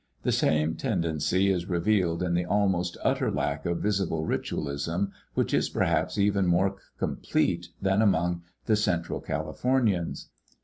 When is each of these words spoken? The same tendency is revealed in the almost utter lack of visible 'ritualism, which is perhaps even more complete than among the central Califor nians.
The 0.23 0.31
same 0.31 0.73
tendency 0.77 1.51
is 1.51 1.69
revealed 1.69 2.23
in 2.23 2.33
the 2.33 2.43
almost 2.43 2.97
utter 3.03 3.29
lack 3.29 3.67
of 3.67 3.83
visible 3.83 4.25
'ritualism, 4.25 5.11
which 5.35 5.53
is 5.53 5.69
perhaps 5.69 6.17
even 6.17 6.47
more 6.47 6.77
complete 6.97 7.67
than 7.79 8.01
among 8.01 8.41
the 8.65 8.75
central 8.75 9.21
Califor 9.21 9.79
nians. 9.83 10.29